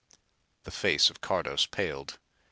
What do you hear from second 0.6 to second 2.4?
The face of Cardos paled.